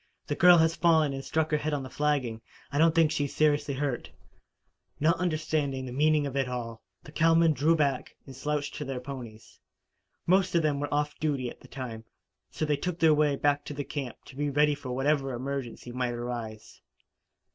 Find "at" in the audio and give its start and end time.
11.51-11.59